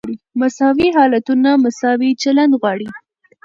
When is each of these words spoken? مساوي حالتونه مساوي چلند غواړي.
مساوي 0.39 0.87
حالتونه 0.97 1.49
مساوي 1.63 2.09
چلند 2.21 2.51
غواړي. 2.61 2.87